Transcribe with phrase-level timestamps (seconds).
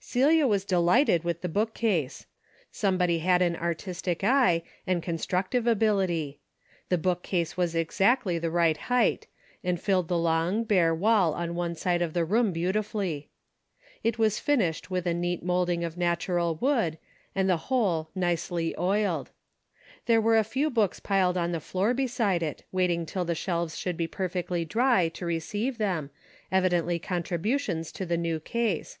[0.00, 2.26] Celia was delighted with the bookcase.
[2.72, 6.40] Somebody had an artistic eye and construc tive ability.
[6.88, 9.28] The bookcase was exactly the right height,
[9.62, 13.28] and filled the long bare wall on one side of the room beautifully.
[14.02, 16.98] It was fin ished with a neat niolding of natural wood,
[17.32, 19.30] and the whole nicely oiled.
[20.06, 23.78] There were a few books piled on the floor beside it, waiting till the shelves
[23.78, 26.10] should be perfectly dry to re ceive them,
[26.50, 28.98] evidently contributions to the new case.